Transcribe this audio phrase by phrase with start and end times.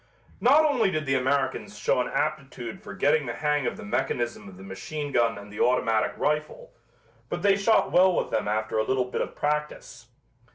[0.39, 4.49] Not only did the Americans show an aptitude for getting the hang of the mechanism
[4.49, 6.71] of the machine gun and the automatic rifle,
[7.29, 10.07] but they shot well with them after a little bit of practice.